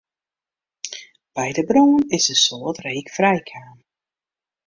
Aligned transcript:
By 1.33 1.45
de 1.57 1.63
brân 1.69 1.91
is 2.17 2.25
in 2.33 2.37
soad 2.45 2.77
reek 2.85 3.07
frijkaam. 3.17 3.77